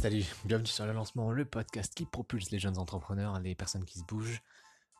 Salut, 0.00 0.24
bienvenue 0.44 0.68
sur 0.68 0.86
le 0.86 0.92
lancement, 0.92 1.32
le 1.32 1.44
podcast 1.44 1.92
qui 1.92 2.06
propulse 2.06 2.52
les 2.52 2.60
jeunes 2.60 2.78
entrepreneurs, 2.78 3.40
les 3.40 3.56
personnes 3.56 3.84
qui 3.84 3.98
se 3.98 4.04
bougent, 4.04 4.40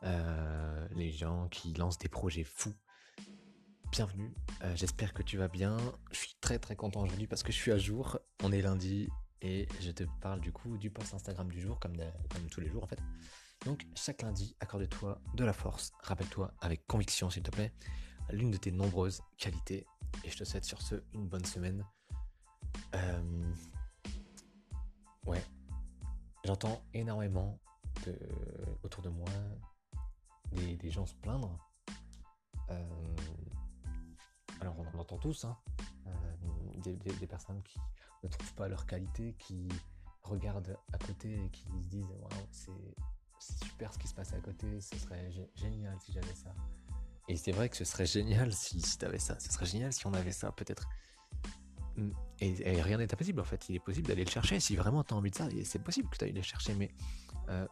euh, 0.02 0.88
les 0.96 1.12
gens 1.12 1.46
qui 1.50 1.72
lancent 1.74 1.98
des 1.98 2.08
projets 2.08 2.42
fous. 2.42 2.74
Bienvenue, 3.92 4.34
euh, 4.64 4.74
j'espère 4.74 5.14
que 5.14 5.22
tu 5.22 5.38
vas 5.38 5.46
bien. 5.46 5.76
Je 6.10 6.16
suis 6.16 6.34
très 6.40 6.58
très 6.58 6.74
content 6.74 7.02
aujourd'hui 7.02 7.28
parce 7.28 7.44
que 7.44 7.52
je 7.52 7.56
suis 7.56 7.70
à 7.70 7.78
jour. 7.78 8.18
On 8.42 8.50
est 8.50 8.60
lundi 8.60 9.08
et 9.40 9.68
je 9.80 9.92
te 9.92 10.02
parle 10.20 10.40
du 10.40 10.50
coup 10.50 10.76
du 10.78 10.90
post 10.90 11.14
Instagram 11.14 11.48
du 11.48 11.60
jour, 11.60 11.78
comme, 11.78 11.94
tous 12.50 12.60
les 12.60 12.68
jours 12.68 12.82
en 12.82 12.88
fait. 12.88 12.98
Donc 13.66 13.86
chaque 13.94 14.22
lundi, 14.22 14.56
accorde-toi 14.58 15.20
de 15.34 15.44
la 15.44 15.52
force, 15.52 15.92
rappelle-toi 16.02 16.52
avec 16.60 16.84
conviction 16.88 17.30
s'il 17.30 17.44
te 17.44 17.52
plaît, 17.52 17.72
l'une 18.30 18.50
de 18.50 18.56
tes 18.56 18.72
nombreuses 18.72 19.20
qualités. 19.36 19.86
Et 20.24 20.30
je 20.30 20.38
te 20.38 20.42
souhaite 20.42 20.64
sur 20.64 20.82
ce 20.82 20.96
une 21.14 21.28
bonne 21.28 21.44
semaine. 21.44 21.86
Euh, 22.94 23.37
j'entends 26.48 26.82
énormément 26.94 27.58
autour 28.82 29.02
de 29.02 29.10
moi 29.10 29.28
des, 30.52 30.90
gens 30.90 31.04
se 31.04 31.14
plaindre. 31.16 31.58
Euh, 32.70 33.16
alors 34.62 34.74
on 34.78 34.96
en 34.96 35.00
entend 35.00 35.18
tous, 35.18 35.44
hein, 35.44 35.58
euh, 36.06 36.10
des, 36.78 37.26
personnes 37.26 37.62
qui 37.64 37.78
ne 38.22 38.28
trouvent 38.30 38.54
pas 38.54 38.66
leur 38.66 38.86
qualité, 38.86 39.34
qui 39.38 39.68
regardent 40.22 40.78
à 40.94 40.96
côté 40.96 41.44
et 41.44 41.50
qui 41.50 41.64
se 41.64 41.88
disent 41.90 42.14
c'est 42.50 43.66
super 43.66 43.92
ce 43.92 43.98
qui 43.98 44.08
se 44.08 44.14
passe 44.14 44.32
à 44.32 44.40
côté, 44.40 44.80
ce 44.80 44.98
serait 44.98 45.30
génial 45.54 46.00
si 46.00 46.12
j'avais 46.12 46.34
ça. 46.34 46.54
Et 47.28 47.36
c'est 47.36 47.52
vrai 47.52 47.68
que 47.68 47.76
ce 47.76 47.84
serait 47.84 48.06
génial 48.06 48.54
si, 48.54 48.80
si 48.80 48.96
tu 48.96 49.04
avais 49.04 49.18
ça, 49.18 49.38
ce 49.38 49.52
serait 49.52 49.66
génial 49.66 49.92
si 49.92 50.06
on 50.06 50.14
avait 50.14 50.32
ça 50.32 50.50
peut-être. 50.52 50.88
Et, 52.40 52.82
rien 52.82 52.98
n'est 52.98 53.12
impossible 53.12 53.40
en 53.40 53.44
fait, 53.44 53.68
il 53.68 53.76
est 53.76 53.80
possible 53.80 54.06
d'aller 54.06 54.24
le 54.24 54.30
chercher 54.30 54.60
si 54.60 54.76
vraiment 54.76 55.02
tu 55.02 55.12
as 55.12 55.16
envie 55.16 55.30
de 55.30 55.36
ça, 55.36 55.48
c'est 55.64 55.82
possible 55.82 56.08
que 56.08 56.16
tu 56.16 56.24
ailles 56.24 56.32
le 56.32 56.42
chercher, 56.42 56.74
mais 56.74 56.90
euh, 57.48 57.66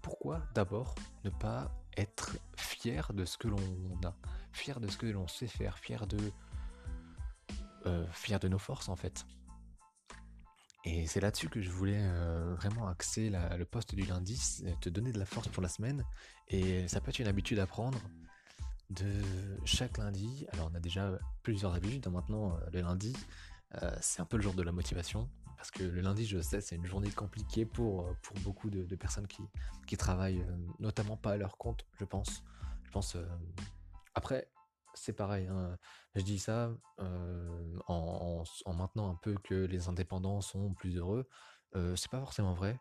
pourquoi 0.00 0.42
d'abord 0.54 0.94
ne 1.24 1.30
pas 1.30 1.70
être 1.96 2.36
fier 2.56 3.12
de 3.12 3.24
ce 3.26 3.36
que 3.36 3.48
l'on 3.48 3.58
a, 4.04 4.14
fier 4.52 4.80
de 4.80 4.88
ce 4.88 4.96
que 4.96 5.06
l'on 5.06 5.28
sait 5.28 5.46
faire, 5.46 5.78
fier 5.78 6.06
de, 6.06 6.18
euh, 7.86 8.06
fier 8.12 8.40
de 8.40 8.48
nos 8.48 8.58
forces 8.58 8.88
en 8.88 8.96
fait. 8.96 9.26
Et 10.84 11.06
c'est 11.06 11.20
là-dessus 11.20 11.50
que 11.50 11.60
je 11.60 11.68
voulais 11.68 12.00
euh, 12.00 12.54
vraiment 12.54 12.88
axer 12.88 13.30
le 13.30 13.64
poste 13.64 13.94
du 13.94 14.04
lundi, 14.04 14.40
te 14.80 14.88
donner 14.88 15.12
de 15.12 15.18
la 15.18 15.26
force 15.26 15.48
pour 15.48 15.62
la 15.62 15.68
semaine. 15.68 16.02
Et 16.48 16.88
ça 16.88 17.02
peut 17.02 17.10
être 17.10 17.18
une 17.18 17.26
habitude 17.26 17.58
à 17.58 17.66
prendre 17.66 17.98
de 18.88 19.12
chaque 19.66 19.98
lundi. 19.98 20.46
Alors 20.52 20.70
on 20.72 20.74
a 20.74 20.80
déjà 20.80 21.18
plusieurs 21.42 21.74
habitudes. 21.74 22.06
Hein, 22.06 22.10
maintenant, 22.10 22.56
le 22.72 22.80
lundi, 22.80 23.14
euh, 23.74 23.96
c'est 24.00 24.20
un 24.20 24.24
peu 24.24 24.36
le 24.36 24.42
jour 24.42 24.54
de 24.54 24.62
la 24.62 24.72
motivation. 24.72 25.28
Parce 25.56 25.70
que 25.70 25.82
le 25.82 26.00
lundi, 26.00 26.24
je 26.24 26.40
sais, 26.40 26.60
c'est 26.60 26.76
une 26.76 26.86
journée 26.86 27.10
compliquée 27.10 27.66
pour, 27.66 28.06
euh, 28.06 28.12
pour 28.22 28.36
beaucoup 28.40 28.70
de, 28.70 28.94
personnes 28.94 29.26
qui, 29.26 29.42
qui 29.86 29.96
travaillent, 29.96 30.40
euh, 30.40 30.56
notamment 30.78 31.16
pas 31.16 31.32
à 31.32 31.36
leur 31.36 31.58
compte, 31.58 31.84
je 31.98 32.04
pense. 32.04 32.44
Je 32.84 32.90
pense. 32.90 33.16
Après, 34.14 34.50
c'est 34.94 35.12
pareil. 35.12 35.46
Hein. 35.48 35.76
Je 36.14 36.22
dis 36.22 36.38
ça 36.38 36.70
en, 36.98 38.44
en, 38.64 38.74
maintenant 38.74 39.10
un 39.10 39.14
peu 39.16 39.34
que 39.44 39.54
les 39.54 39.88
indépendants 39.88 40.40
sont 40.40 40.72
plus 40.72 40.96
heureux. 40.96 41.28
c'est 41.74 42.10
pas 42.10 42.20
forcément 42.20 42.54
vrai. 42.54 42.80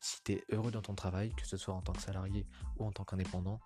Si 0.00 0.22
tu 0.24 0.32
es 0.32 0.44
heureux 0.50 0.72
dans 0.72 0.82
ton 0.82 0.94
travail, 0.94 1.32
que 1.34 1.46
ce 1.46 1.56
soit 1.56 1.72
en 1.72 1.82
tant 1.82 1.92
que 1.92 2.02
salarié 2.02 2.46
ou 2.76 2.84
en 2.84 2.90
tant 2.90 3.04
qu'indépendant, 3.04 3.60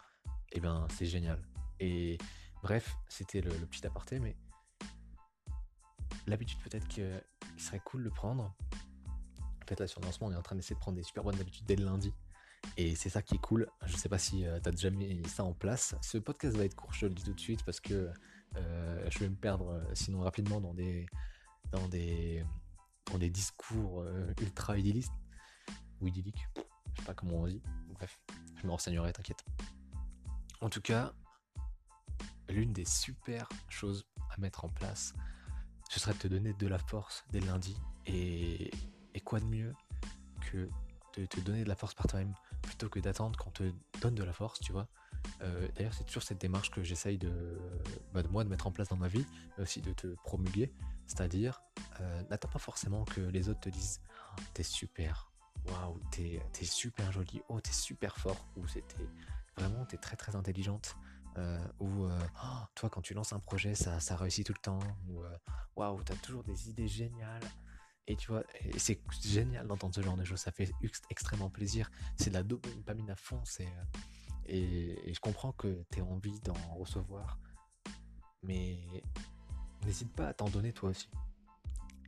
eh 0.53 0.61
ben 0.61 0.87
c'est 0.91 1.07
génial. 1.07 1.43
Et 1.81 2.19
bref, 2.63 2.97
c'était 3.09 3.41
le, 3.41 3.51
le, 3.57 3.67
petit 3.67 3.87
aparté, 3.87 4.21
mais 4.21 4.37
l'habitude 6.29 6.59
peut-être 6.61 6.87
qu'il 6.89 7.23
serait 7.57 7.81
cool 7.85 8.05
de 8.05 8.11
prendre. 8.11 8.55
En 9.63 9.67
fait, 9.67 9.79
là 9.81 9.87
sur 9.87 10.01
le 10.01 10.07
lancement, 10.07 10.29
on 10.29 10.33
est 10.33 10.37
en 10.37 10.43
train 10.43 10.57
d'essayer 10.57 10.75
de 10.75 10.81
prendre 10.81 10.97
des 10.97 11.03
super 11.03 11.25
bonnes 11.25 11.41
habitudes 11.41 11.67
dès 11.67 11.77
le 11.77 11.85
lundi. 11.85 12.13
Et 12.77 12.95
c'est 12.95 13.09
ça 13.09 13.23
qui 13.23 13.37
est 13.37 13.41
cool. 13.41 13.69
Je 13.87 13.97
sais 13.97 14.09
pas 14.09 14.19
si 14.19 14.47
euh, 14.47 14.61
tu 14.61 14.69
as 14.69 14.73
déjà 14.73 14.91
mis 14.91 15.27
ça 15.29 15.45
en 15.45 15.53
place. 15.53 15.95
Ce 16.03 16.19
podcast 16.19 16.57
va 16.57 16.65
être 16.65 16.75
court, 16.75 16.93
je 16.93 17.07
le 17.07 17.15
dis 17.15 17.25
tout 17.25 17.33
de 17.33 17.41
suite, 17.41 17.65
parce 17.65 17.81
que 17.81 18.11
euh, 18.57 19.11
je 19.11 19.19
vais 19.19 19.29
me 19.29 19.37
perdre 19.37 19.71
euh, 19.71 19.95
sinon 19.95 20.21
rapidement 20.21 20.61
dans 20.61 20.75
des, 20.75 21.07
dans 21.71 21.87
des, 21.89 22.45
dans 23.11 23.19
des 23.19 23.31
discours 23.31 24.05
ultra 24.41 24.79
idyllistes 24.79 25.13
ou 26.01 26.07
idylliques. 26.07 26.47
Je 26.95 27.01
sais 27.01 27.07
pas 27.07 27.15
comment 27.15 27.43
on 27.43 27.47
dit. 27.47 27.63
Bref, 27.91 28.21
je 28.57 28.67
me 28.67 28.73
renseignerai, 28.73 29.13
t'inquiète. 29.13 29.45
En 30.61 30.69
tout 30.69 30.81
cas, 30.81 31.13
l'une 32.49 32.73
des 32.73 32.85
super 32.85 33.49
choses 33.69 34.07
à 34.31 34.41
mettre 34.41 34.65
en 34.65 34.69
place 34.69 35.15
ce 35.89 36.01
serait 36.01 36.13
de 36.13 36.19
te 36.19 36.29
donner 36.29 36.53
de 36.53 36.67
la 36.67 36.79
force 36.79 37.25
dès 37.31 37.41
lundi. 37.41 37.77
Et, 38.07 38.71
et 39.15 39.21
quoi 39.21 39.41
de 39.41 39.47
mieux 39.47 39.75
que 40.51 40.69
de 41.17 41.27
te 41.27 41.41
donner 41.41 41.65
de 41.65 41.69
la 41.69 41.75
force 41.75 41.95
par 41.95 42.07
toi-même 42.07 42.35
plutôt 42.63 42.89
que 42.89 43.01
d'attendre 43.01 43.39
qu'on 43.39 43.51
te 43.51 43.65
donne 44.01 44.15
de 44.15 44.25
la 44.25 44.33
force, 44.33 44.61
tu 44.61 44.73
vois. 44.73 44.89
Euh, 45.43 45.69
d'ailleurs, 45.75 45.95
c'est 45.95 46.05
toujours 46.05 46.23
cette 46.23 46.41
démarche 46.41 46.71
que 46.71 46.83
j'essaye 46.83 47.19
de, 47.19 47.59
bah, 48.13 48.23
de 48.23 48.29
moi 48.29 48.45
de 48.45 48.49
mettre 48.49 48.67
en 48.67 48.73
place 48.73 48.89
dans 48.89 48.97
ma 48.97 49.09
vie, 49.09 49.27
mais 49.57 49.65
aussi 49.65 49.81
de 49.81 49.93
te 49.93 50.09
promulguer. 50.25 50.73
C'est-à-dire, 51.07 51.63
euh, 52.01 52.23
n'attends 52.31 52.49
pas 52.49 52.59
forcément 52.59 53.05
que 53.05 53.21
les 53.21 53.49
autres 53.49 53.61
te 53.61 53.69
disent 53.69 54.01
oh, 54.37 54.43
T'es 54.55 54.63
super, 54.63 55.31
waouh, 55.67 55.99
t'es 56.11 56.41
es 56.61 56.65
super 56.65 57.11
jolie, 57.13 57.43
oh, 57.49 57.61
t'es 57.61 57.73
super 57.73 58.17
fort, 58.17 58.47
ou 58.57 58.67
c'était 58.69 59.09
vraiment, 59.57 59.85
t'es 59.87 59.97
très 59.97 60.17
très 60.17 60.37
intelligente. 60.37 60.97
Euh, 61.39 61.59
ou 61.79 62.05
euh, 62.05 62.19
oh, 62.45 62.65
toi 62.75 62.91
quand 62.91 63.01
tu 63.01 63.15
lances 63.15 63.33
un 63.33 63.39
projet 63.39 63.75
ça, 63.75 64.17
réussit 64.17 64.45
tout 64.45 64.53
le 64.53 64.61
temps 64.61 64.79
ou 65.07 65.23
euh, 65.23 65.39
waouh 65.77 66.03
t'as 66.03 66.17
toujours 66.17 66.43
des 66.43 66.69
idées 66.69 66.89
géniales. 66.89 67.43
Et 68.09 68.17
tu 68.17 68.33
vois 68.33 68.43
c'est 68.77 69.01
génial 69.23 69.67
d'entendre 69.67 69.95
ce 69.95 70.01
genre 70.01 70.17
de 70.17 70.25
choses 70.25 70.41
ça 70.41 70.51
fait 70.51 70.71
extrêmement 71.11 71.51
plaisir. 71.51 71.91
C'est 72.17 72.31
de 72.31 72.35
la 72.35 72.43
dopamine 72.43 73.11
à 73.11 73.17
fond 73.17 73.43
et, 74.47 75.13
je 75.13 75.21
comprends 75.21 75.53
que 75.53 75.85
tu 75.93 76.01
envie 76.01 76.41
d'en 76.41 76.55
recevoir 76.75 77.39
mais 78.43 78.79
n'hésite 79.85 80.13
pas 80.15 80.29
à 80.29 80.35
t'en 80.35 80.49
donner 80.49 80.73
toi 80.73 80.91
aussi. 80.91 81.11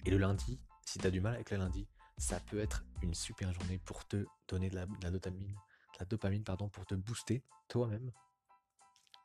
Et 0.07 0.11
le 0.11 0.19
lundi 0.19 0.59
si 0.87 0.99
tu 0.99 1.07
as 1.07 1.11
du 1.11 1.21
mal 1.21 1.35
avec 1.35 1.51
le 1.51 1.59
lundi 1.59 1.87
ça 2.19 2.41
peut 2.41 2.59
être 2.59 2.85
une 3.03 3.15
super 3.15 3.53
journée 3.53 3.79
pour 3.79 4.09
te 4.09 4.27
donner 4.49 4.71
la, 4.71 4.87
de 4.87 5.05
la 5.05 5.11
dopamine 5.11 5.53
de 5.53 5.99
la 6.01 6.07
dopamine 6.07 6.43
pardon 6.43 6.69
pour 6.69 6.85
te 6.87 6.95
booster 6.95 7.45
toi-même 7.69 8.11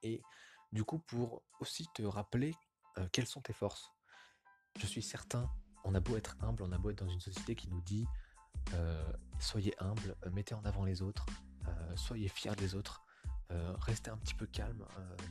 et 0.05 0.21
du 0.71 0.83
coup 0.83 0.99
pour 0.99 1.43
aussi 1.59 1.87
te 1.93 2.03
rappeler 2.03 2.53
quelles 3.11 3.27
sont 3.27 3.41
tes 3.41 3.53
forces. 3.53 3.91
Je 4.79 4.85
suis 4.85 5.01
certain, 5.01 5.49
on 5.83 5.93
a 5.95 5.99
beau 5.99 6.15
être 6.15 6.37
humble, 6.39 6.63
on 6.63 6.71
a 6.71 6.77
beau 6.77 6.91
être 6.91 7.03
dans 7.03 7.11
une 7.11 7.19
société 7.19 7.55
qui 7.55 7.67
nous 7.67 7.81
dit 7.81 8.07
soyez 9.39 9.75
humble, 9.79 10.15
euh, 10.25 10.31
mettez 10.31 10.55
en 10.55 10.63
avant 10.65 10.85
les 10.85 11.01
autres, 11.01 11.25
soyez 11.95 12.27
fiers 12.27 12.55
des 12.55 12.75
autres, 12.75 13.03
restez 13.49 14.11
un 14.11 14.17
petit 14.17 14.33
peu 14.33 14.45
calme 14.45 14.85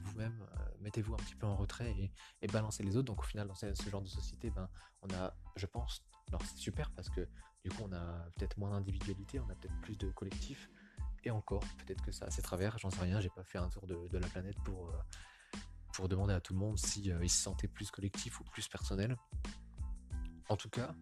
vous-même, 0.04 0.46
mettez-vous 0.80 1.14
un 1.14 1.18
petit 1.18 1.34
peu 1.34 1.46
en 1.46 1.56
retrait 1.56 2.12
et, 2.42 2.46
balancez 2.48 2.82
les 2.82 2.96
autres. 2.96 3.06
Donc 3.06 3.20
au 3.20 3.26
final 3.26 3.48
dans 3.48 3.54
ce, 3.54 3.72
genre 3.90 4.02
de 4.02 4.08
société, 4.08 4.50
ben, 4.50 4.68
on 5.02 5.12
a, 5.14 5.34
je 5.56 5.66
pense, 5.66 6.04
alors 6.28 6.42
c'est 6.42 6.56
super 6.56 6.90
parce 6.92 7.08
que 7.08 7.28
du 7.64 7.70
coup 7.70 7.82
on 7.84 7.92
a 7.92 8.26
peut-être 8.36 8.58
moins 8.58 8.70
d'individualité, 8.70 9.40
on 9.40 9.48
a 9.48 9.54
peut-être 9.54 9.80
plus 9.80 9.96
de 9.96 10.10
collectif, 10.10 10.70
et 11.24 11.30
encore, 11.30 11.64
peut-être 11.78 12.02
que 12.02 12.12
ça, 12.12 12.30
c'est 12.30 12.42
travers, 12.42 12.78
j'en 12.78 12.90
sais 12.90 13.00
rien, 13.00 13.20
j'ai 13.20 13.30
pas 13.30 13.44
fait 13.44 13.58
un 13.58 13.68
tour 13.68 13.86
de, 13.86 14.18
la 14.18 14.26
planète 14.28 14.56
pour, 14.64 14.90
euh, 14.90 14.92
pour 15.92 16.08
demander 16.08 16.34
à 16.34 16.40
tout 16.40 16.52
le 16.52 16.58
monde 16.58 16.78
si 16.78 17.10
euh, 17.10 17.26
se 17.26 17.42
sentait 17.42 17.68
plus 17.68 17.90
collectif 17.90 18.40
ou 18.40 18.44
plus 18.44 18.68
personnel. 18.68 19.16
En 20.48 20.56
tout 20.56 20.68
cas, 20.68 20.94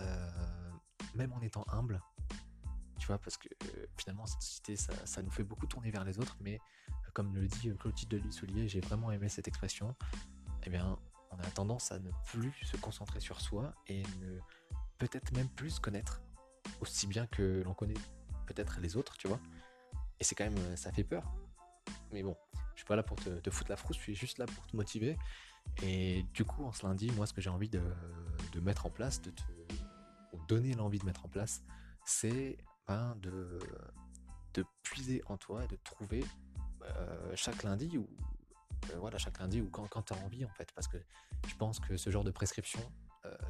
euh, 0.00 0.70
même 1.14 1.32
en 1.32 1.40
étant 1.42 1.64
humble, 1.68 2.00
tu 2.98 3.06
vois, 3.06 3.18
parce 3.18 3.36
que 3.36 3.48
finalement, 3.96 4.26
cette 4.26 4.42
société, 4.42 4.76
ça, 4.76 5.22
nous 5.22 5.30
fait 5.30 5.44
beaucoup 5.44 5.66
tourner 5.66 5.90
vers 5.90 6.04
les 6.04 6.18
autres, 6.18 6.36
mais 6.40 6.58
comme 7.12 7.34
le 7.34 7.46
dit 7.46 7.70
Clotilde 7.78 8.10
de 8.10 8.16
Lissoulier, 8.16 8.68
j'ai 8.68 8.80
vraiment 8.80 9.12
aimé 9.12 9.28
cette 9.28 9.48
expression, 9.48 9.94
eh 10.64 10.70
bien, 10.70 10.98
on 11.30 11.38
a 11.38 11.50
tendance 11.50 11.92
à 11.92 11.98
ne 11.98 12.10
plus 12.24 12.52
se 12.62 12.76
concentrer 12.78 13.20
sur 13.20 13.40
soi 13.40 13.74
et 13.86 14.02
ne 14.20 14.38
peut-être 14.98 15.32
même 15.32 15.48
plus 15.48 15.72
se 15.72 15.80
connaître 15.80 16.22
aussi 16.80 17.06
bien 17.06 17.26
que 17.26 17.62
l'on 17.64 17.74
connaît 17.74 17.94
peut-être 18.48 18.80
les 18.80 18.96
autres, 18.96 19.16
tu 19.16 19.28
vois. 19.28 19.40
Et 20.20 20.24
c'est 20.24 20.34
quand 20.34 20.44
même, 20.44 20.58
euh, 20.58 20.76
ça 20.76 20.90
fait 20.90 21.04
peur. 21.04 21.32
Mais 22.12 22.22
bon, 22.22 22.36
je 22.74 22.80
suis 22.80 22.86
pas 22.86 22.96
là 22.96 23.02
pour 23.02 23.16
te, 23.16 23.50
foutre 23.50 23.70
la 23.70 23.76
frousse, 23.76 23.96
je 23.96 24.02
suis 24.02 24.14
juste 24.14 24.38
là 24.38 24.46
pour 24.46 24.66
te 24.66 24.76
motiver. 24.76 25.16
Et 25.82 26.24
du 26.34 26.44
coup, 26.44 26.64
en 26.64 26.72
ce 26.72 26.86
lundi, 26.86 27.10
moi, 27.12 27.26
ce 27.26 27.32
que 27.32 27.40
j'ai 27.40 27.50
envie 27.50 27.68
de, 27.68 27.80
mettre 28.60 28.86
en 28.86 28.90
place, 28.90 29.20
de 29.20 29.30
te 29.30 29.42
donner 30.48 30.74
l'envie 30.74 30.98
de 30.98 31.04
mettre 31.04 31.24
en 31.26 31.28
place, 31.28 31.62
c'est 32.04 32.56
ben, 32.86 33.14
de, 33.20 33.58
de 34.54 34.64
puiser 34.82 35.22
en 35.26 35.36
toi 35.36 35.64
et 35.64 35.68
de 35.68 35.76
trouver 35.84 36.24
euh, 36.82 37.32
chaque 37.34 37.62
lundi 37.62 37.98
ou 37.98 38.08
euh, 38.90 38.98
voilà 38.98 39.18
chaque 39.18 39.38
lundi 39.38 39.60
ou 39.60 39.68
quand, 39.68 39.86
quand 39.88 40.02
tu 40.02 40.14
as 40.14 40.16
envie 40.24 40.44
en 40.44 40.50
fait 40.50 40.72
parce 40.72 40.88
que 40.88 40.96
je 41.46 41.54
pense 41.56 41.80
que 41.80 41.98
ce 41.98 42.08
genre 42.08 42.24
de 42.24 42.30
prescription 42.30 42.80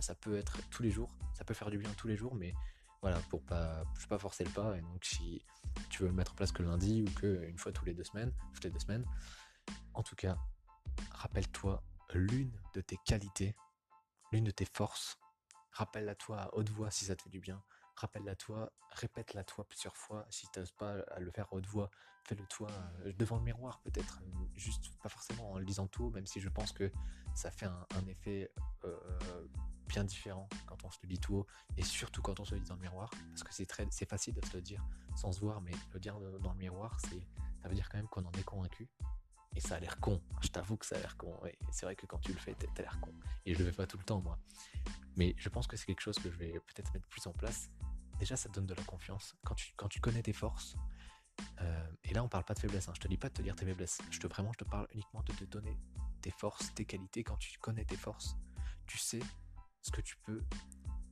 ça 0.01 0.17
peut 0.17 0.37
être 0.37 0.59
tous 0.71 0.83
les 0.83 0.91
jours 0.91 1.15
ça 1.35 1.45
peut 1.45 1.55
faire 1.55 1.71
du 1.71 1.79
bien 1.79 1.91
tous 1.97 2.09
les 2.09 2.17
jours 2.17 2.35
mais 2.35 2.53
voilà, 3.01 3.19
pour 3.31 3.43
pas, 3.45 3.85
je 3.99 4.07
pas 4.07 4.19
forcer 4.19 4.45
le 4.45 4.51
pas. 4.51 4.77
Et 4.77 4.81
donc, 4.81 5.05
si 5.05 5.43
tu 5.91 6.03
veux 6.03 6.09
le 6.09 6.15
mettre 6.15 6.33
en 6.33 6.35
place 6.35 6.53
que 6.53 6.63
lundi 6.63 7.03
ou 7.03 7.11
que 7.21 7.45
une 7.45 7.59
fois 7.59 7.73
tous 7.73 7.85
les 7.85 7.95
deux 7.95 8.05
semaines, 8.05 8.33
toutes 8.55 8.65
les 8.65 8.71
deux 8.71 8.79
semaines, 8.79 9.05
en 9.95 10.03
tout 10.03 10.17
cas, 10.17 10.37
rappelle-toi 11.13 11.83
l'une 12.15 12.53
de 12.75 12.81
tes 12.81 12.97
qualités, 13.05 13.55
l'une 14.33 14.45
de 14.45 14.51
tes 14.51 14.67
forces. 14.67 15.19
rappelle-la 15.73 16.15
toi 16.17 16.41
à 16.41 16.55
haute 16.55 16.71
voix 16.71 16.91
si 16.91 17.05
ça 17.05 17.15
te 17.15 17.23
fait 17.23 17.31
du 17.31 17.41
bien. 17.41 17.63
Rappelle-la 17.99 18.37
toi, 18.37 18.73
répète-la 18.93 19.43
toi 19.43 19.67
plusieurs 19.67 19.97
fois. 19.97 20.25
Si 20.31 20.47
tu 20.53 20.61
n'oses 20.61 20.71
pas 20.71 21.01
à 21.11 21.19
le 21.19 21.33
faire 21.33 21.53
haute 21.53 21.67
voix, 21.67 21.91
fais-le 22.23 22.47
toi 22.47 22.69
euh, 23.05 23.13
devant 23.19 23.39
le 23.39 23.43
miroir 23.43 23.81
peut-être. 23.81 24.21
Euh, 24.23 24.45
juste, 24.55 24.97
pas 25.03 25.09
forcément 25.09 25.51
en 25.53 25.59
le 25.59 25.65
disant 25.65 25.89
tout, 25.89 26.11
même 26.11 26.25
si 26.25 26.41
je 26.41 26.49
pense 26.49 26.71
que 26.71 26.93
ça 27.35 27.51
fait 27.51 27.67
un, 27.67 28.07
effet 28.07 28.53
euh, 28.85 29.49
bien 29.89 30.05
différent 30.05 30.49
quand 30.67 30.85
on 30.85 30.91
se 30.93 30.99
le 31.03 31.09
dit 31.09 31.19
tout 31.19 31.39
haut 31.39 31.47
et 31.77 31.83
surtout 31.83 32.23
quand 32.23 32.39
on 32.39 32.45
se 32.45 32.55
le 32.55 32.61
dit 32.61 32.69
dans 32.69 32.77
le 32.77 32.83
miroir. 32.83 33.11
Parce 33.31 33.43
que 33.43 33.53
c'est 33.53 33.67
très, 33.67 33.85
c'est 33.91 34.09
facile 34.09 34.35
de 34.35 34.47
se 34.47 34.55
le 34.55 34.63
dire 34.63 34.87
sans 35.17 35.33
se 35.33 35.41
voir, 35.41 35.61
mais 35.61 35.73
le 35.93 35.99
dire 35.99 36.21
dans 36.21 36.53
le 36.53 36.59
miroir, 36.59 37.01
c'est, 37.01 37.27
ça 37.61 37.69
veut 37.69 37.75
dire 37.75 37.89
quand 37.89 37.99
même 37.99 38.07
qu'on 38.07 38.25
en 38.25 38.33
est 38.33 38.45
convaincu. 38.45 38.89
Et 39.57 39.61
ça 39.61 39.77
a 39.77 39.81
l'air 39.81 39.99
con. 39.99 40.21
Je 40.43 40.49
t'avoue 40.49 40.77
que 40.77 40.87
ça 40.87 40.97
a 40.97 40.99
l'air 40.99 41.17
con. 41.17 41.39
C'est 41.73 41.87
vrai 41.87 41.97
que 41.97 42.07
quand 42.07 42.19
tu 42.19 42.33
le 42.33 42.39
fais, 42.39 42.55
t'as 42.55 42.83
l'air 42.83 43.01
con. 43.01 43.13
Et 43.45 43.55
je 43.55 43.59
le 43.59 43.71
fais 43.71 43.77
pas 43.77 43.87
tout 43.87 43.99
le 43.99 44.05
temps, 44.05 44.21
moi. 44.21 44.39
Mais 45.17 45.35
je 45.37 45.49
pense 45.49 45.67
que 45.67 45.77
c'est 45.77 45.87
quelque 45.87 46.01
chose 46.01 46.19
que 46.19 46.31
je 46.31 46.37
vais 46.37 46.53
peut-être 46.53 46.93
mettre 46.95 47.09
plus 47.09 47.27
en 47.27 47.33
place. 47.33 47.71
Déjà, 48.19 48.37
ça 48.37 48.49
te 48.49 48.55
donne 48.55 48.67
de 48.67 48.75
la 48.75 48.85
confiance. 48.85 49.37
Quand 49.45 49.55
tu, 49.55 49.73
quand 49.77 49.89
tu 49.89 50.01
connais 50.01 50.23
tes 50.23 50.33
forces, 50.33 50.77
euh, 51.61 51.91
et 52.05 52.15
là, 52.15 52.23
on 52.23 52.29
parle 52.29 52.45
pas 52.45 52.55
de 52.55 52.59
faiblesse. 52.59 52.89
Hein. 52.89 52.93
Je 52.95 53.01
te 53.01 53.09
dis 53.09 53.17
pas 53.17 53.29
de 53.29 53.35
te 53.35 53.43
dire 53.43 53.57
tes 53.57 53.65
faiblesses. 53.65 53.99
Je 54.11 54.19
te 54.19 54.27
vraiment, 54.27 54.53
je 54.53 54.59
te 54.59 54.65
parle 54.65 54.87
uniquement 54.93 55.23
de 55.23 55.33
te 55.33 55.45
donner 55.45 55.79
tes 56.21 56.31
forces, 56.31 56.73
tes 56.75 56.85
qualités. 56.85 57.25
Quand 57.25 57.37
tu 57.37 57.59
connais 57.59 57.85
tes 57.85 57.97
forces, 57.97 58.37
tu 58.87 58.99
sais 58.99 59.21
ce 59.83 59.91
que 59.91 60.01
tu 60.01 60.17
peux 60.19 60.43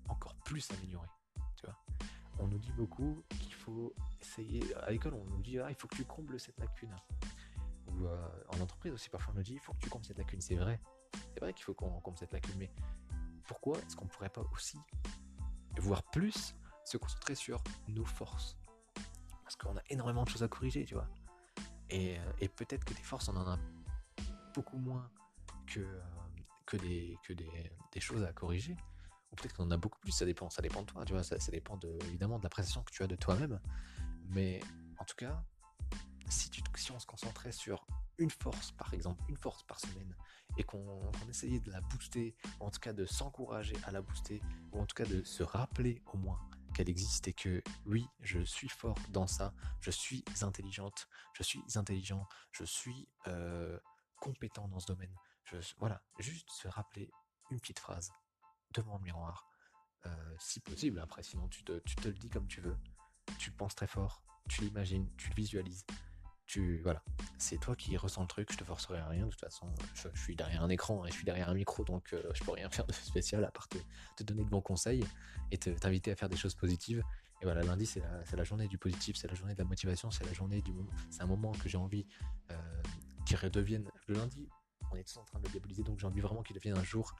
encore 0.08 0.34
plus 0.44 0.70
améliorer. 0.72 1.08
Tu 1.56 1.66
vois? 1.66 1.76
On 2.38 2.48
nous 2.48 2.58
dit 2.58 2.72
beaucoup 2.72 3.24
qu'il 3.40 3.54
faut 3.54 3.94
essayer. 4.20 4.62
À 4.76 4.90
l'école, 4.90 5.14
on 5.14 5.24
nous 5.24 5.42
dit 5.42 5.58
ah, 5.58 5.70
il 5.70 5.76
faut 5.76 5.88
que 5.88 5.96
tu 5.96 6.04
combles 6.04 6.38
cette 6.38 6.58
lacune. 6.58 6.94
Euh, 8.04 8.28
en 8.48 8.60
entreprise 8.60 8.93
aussi, 8.93 9.08
parfois 9.08 9.32
on 9.34 9.38
nous 9.38 9.43
dit 9.43 9.54
il 9.54 9.60
faut 9.60 9.72
que 9.72 9.78
tu 9.78 9.88
combles 9.88 10.04
cette 10.04 10.19
lacune. 10.19 10.40
C'est 10.40 10.56
vrai. 10.56 10.81
C'est 11.32 11.40
vrai 11.40 11.52
qu'il 11.52 11.64
faut 11.64 11.75
qu'on 11.75 12.00
comble 12.00 12.19
cette 12.19 12.32
lacune. 12.32 12.54
Mais 12.58 12.70
pourquoi 13.46 13.78
est-ce 13.78 13.96
qu'on 13.96 14.06
pourrait 14.06 14.28
pas 14.28 14.43
aussi, 14.52 14.78
voire 15.78 16.02
plus, 16.02 16.54
se 16.84 16.96
concentrer 16.96 17.34
sur 17.34 17.62
nos 17.88 18.04
forces? 18.04 18.56
Parce 19.43 19.56
qu'on 19.56 19.76
a 19.76 19.82
énormément 19.90 20.25
de 20.25 20.28
choses 20.28 20.43
à 20.43 20.48
corriger, 20.48 20.84
tu 20.84 20.94
vois. 20.94 21.08
Et, 21.90 22.19
euh, 22.19 22.48
peut-être 22.56 22.84
que 22.84 22.94
des 22.94 23.02
forces, 23.02 23.28
on 23.28 23.37
en 23.37 23.46
a 23.46 23.58
beaucoup 24.54 24.78
moins 24.78 25.08
que, 25.66 25.81
euh, 25.81 26.00
que, 26.66 26.76
des, 26.76 27.16
que 27.22 27.32
des, 27.32 28.00
choses 28.00 28.25
à 28.25 28.32
corriger. 28.32 28.76
Ou 29.31 29.37
peut-être 29.37 29.54
qu'on 29.54 29.64
en 29.64 29.70
a 29.70 29.76
beaucoup 29.76 29.98
plus, 30.00 30.12
ça 30.12 30.25
dépend, 30.25 30.50
ça 30.50 30.62
dépend 30.62 30.82
de 30.82 30.87
toi, 30.87 31.04
tu 31.04 31.12
vois, 31.12 31.22
ça, 31.22 31.37
dépend 31.50 31.76
de, 31.76 31.96
évidemment 32.06 32.38
de 32.38 32.43
l'appréciation 32.43 32.82
que 32.82 32.90
tu 32.90 33.02
as 33.02 33.06
de 33.06 33.16
toi-même. 33.16 33.60
Mais 34.28 34.60
en 34.98 35.04
tout 35.04 35.16
cas, 35.16 35.44
si, 36.28 36.50
on 36.93 36.99
se 36.99 37.06
concentrait 37.06 37.52
sur 37.52 37.87
une 38.19 38.31
force, 38.31 38.73
par 38.73 38.93
exemple, 38.94 39.23
une 39.28 39.37
force 39.37 39.62
par 39.64 39.81
semaine, 39.81 40.14
et 40.56 40.62
qu'on 40.62 41.11
essayait 41.28 41.61
de 41.61 41.70
la 41.70 41.81
booster, 41.81 42.34
ou 42.61 42.64
en 42.64 42.70
tout 42.70 42.81
cas 42.81 42.93
de 42.93 43.05
s'encourager 43.05 43.76
à 43.84 43.90
la 43.90 44.02
booster, 44.02 44.40
ou 44.73 44.81
en 44.81 44.87
tout 44.87 44.94
cas 44.94 45.05
de 45.05 45.23
se 45.23 45.43
rappeler 45.43 46.02
au 46.06 46.17
moins 46.17 46.40
qu'elle 46.75 46.90
existe 46.90 47.26
et 47.28 47.32
que 47.32 47.62
oui, 47.87 48.06
je 48.20 48.40
suis 48.40 48.69
fort 48.69 48.99
dans 49.11 49.26
ça, 49.26 49.55
je 49.81 49.90
suis 49.90 50.25
intelligente, 50.43 51.08
je 51.32 51.43
suis 51.43 51.62
intelligent, 51.75 52.29
je 52.52 52.64
suis 52.64 53.08
euh, 53.29 53.79
compétent 54.20 54.69
dans 54.69 54.79
ce 54.79 54.87
domaine. 54.87 55.14
Voilà, 55.79 56.02
juste 56.19 56.50
se 56.50 56.69
rappeler 56.69 57.11
une 57.50 57.61
petite 57.61 57.79
phrase 57.79 58.12
devant 58.75 58.99
le 58.99 59.05
miroir, 59.05 59.49
euh, 60.05 60.37
si 60.38 60.61
possible. 60.61 60.99
Après, 60.99 61.22
sinon 61.22 61.49
tu 61.49 61.64
te 61.64 61.72
le 61.72 62.14
dis 62.14 62.29
comme 62.29 62.49
tu 62.49 62.61
veux, 62.61 62.76
tu 63.38 63.52
penses 63.52 63.75
très 63.75 63.87
fort, 63.87 64.22
tu 64.49 64.62
l'imagines, 64.62 65.08
tu 65.17 65.31
le 65.31 65.34
visualises 65.34 65.87
tu 66.46 66.81
voilà, 66.82 67.02
c'est 67.38 67.58
toi 67.58 67.75
qui 67.75 67.96
ressens 67.96 68.22
le 68.22 68.28
truc, 68.28 68.52
je 68.52 68.56
te 68.56 68.64
forcerai 68.64 68.98
à 68.98 69.08
rien, 69.08 69.26
de 69.26 69.31
toute 69.31 69.40
façon, 69.40 69.66
je, 69.94 70.08
suis 70.20 70.37
derrière 70.37 70.62
un 70.62 70.69
écran 70.69 71.04
et 71.04 71.10
je 71.10 71.14
suis 71.14 71.25
derrière 71.25 71.48
un 71.48 71.54
micro, 71.54 71.84
donc 71.84 72.12
euh, 72.12 72.22
je 72.34 72.44
peux 72.44 72.52
rien 72.52 72.70
faire 72.70 72.87
de 72.87 72.93
spécial 72.93 73.44
à 73.44 73.50
part 73.50 73.69
te, 73.69 74.22
donner 74.22 74.44
de 74.44 74.50
bons 74.50 74.60
conseils 74.60 75.04
et 75.50 75.58
t'inviter 75.58 76.12
à 76.12 76.16
faire 76.16 76.28
des 76.28 76.37
choses 76.37 76.54
positives. 76.54 77.02
Et 77.43 77.44
voilà, 77.44 77.62
lundi, 77.62 77.84
c'est 77.84 78.02
la, 78.32 78.44
journée 78.44 78.69
du 78.69 78.78
positif, 78.78 79.16
c'est 79.16 79.28
la 79.28 79.34
journée 79.34 79.54
de 79.54 79.58
la 79.58 79.64
motivation, 79.64 80.10
c'est 80.10 80.25
la 80.25 80.32
journée 80.32 80.62
du 80.62 80.72
c'est 81.10 81.22
un 81.22 81.26
moment 81.26 81.52
que 81.52 81.69
j'ai 81.69 81.76
envie 81.76 82.06
euh, 82.50 82.82
qu'il 83.26 83.37
redevienne. 83.37 83.90
Le 84.06 84.14
lundi, 84.14 84.48
on 84.90 84.96
est 84.96 85.04
tous 85.04 85.19
en 85.19 85.25
train 85.25 85.38
de 85.40 85.44
le 85.44 85.50
diaboliser, 85.50 85.82
donc 85.82 85.98
j'ai 85.98 86.06
envie 86.06 86.20
vraiment 86.20 86.43
qu'il 86.43 86.56
devienne 86.56 86.78
un 86.78 86.84
jour, 86.84 87.14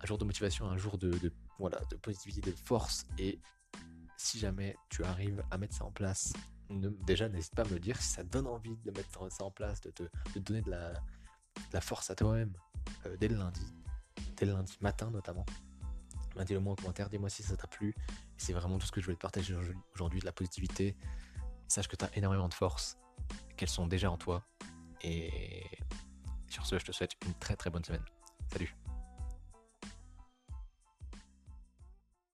un 0.00 0.06
jour 0.06 0.16
de 0.16 0.24
motivation, 0.24 0.66
un 0.66 0.78
jour 0.78 0.96
de, 0.96 1.32
voilà, 1.58 1.80
de 1.90 1.96
positivité, 1.96 2.40
de 2.40 2.56
force. 2.56 3.06
Et 3.18 3.38
si 4.16 4.38
jamais 4.38 4.76
tu 4.88 5.04
arrives 5.04 5.44
à 5.50 5.58
mettre 5.58 5.74
ça 5.74 5.84
en 5.84 5.90
place 5.90 6.32
déjà, 6.70 7.28
n'hésite 7.28 7.54
pas 7.54 7.62
à 7.62 7.68
me 7.68 7.78
dire 7.78 8.00
si 8.00 8.08
ça 8.08 8.22
donne 8.22 8.46
envie 8.46 8.76
de 8.84 8.90
mettre 8.90 9.30
ça 9.30 9.44
en 9.44 9.50
place, 9.50 9.80
de 9.80 9.90
te, 9.90 10.04
donner 10.38 10.62
de 10.62 10.70
la, 10.70 11.80
force 11.80 12.10
à 12.10 12.14
toi-même 12.14 12.52
euh, 13.06 13.16
dès 13.18 13.28
le 13.28 13.36
lundi, 13.36 13.66
dès 14.36 14.46
le 14.46 14.52
lundi 14.52 14.76
matin 14.80 15.10
notamment. 15.10 15.46
Dis-le 16.46 16.60
moi 16.60 16.72
en 16.72 16.76
commentaire, 16.76 17.10
dis-moi 17.10 17.28
si 17.28 17.42
ça 17.42 17.56
t'a 17.56 17.66
plu. 17.66 17.94
C'est 18.38 18.54
vraiment 18.54 18.78
tout 18.78 18.86
ce 18.86 18.92
que 18.92 19.00
je 19.00 19.06
voulais 19.06 19.16
te 19.16 19.20
partager 19.20 19.54
aujourd'hui, 19.94 20.20
de 20.20 20.24
la 20.24 20.32
positivité. 20.32 20.96
Sache 21.68 21.88
que 21.88 21.96
tu 21.96 22.04
as 22.04 22.16
énormément 22.16 22.48
de 22.48 22.54
force, 22.54 22.98
qu'elles 23.56 23.68
sont 23.68 23.86
déjà 23.86 24.10
en 24.10 24.16
toi. 24.16 24.42
Et 25.02 25.64
sur 26.48 26.64
ce, 26.64 26.78
je 26.78 26.84
te 26.84 26.92
souhaite 26.92 27.12
une 27.26 27.34
très 27.34 27.56
très 27.56 27.70
bonne 27.70 27.84
semaine. 27.84 28.04
Salut 28.50 28.74